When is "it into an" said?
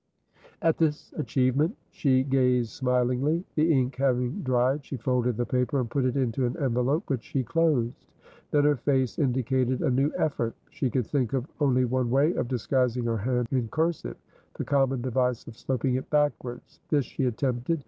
6.05-6.57